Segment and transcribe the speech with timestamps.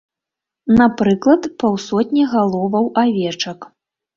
[0.79, 3.59] Напрыклад, паўсотні галоваў авечак.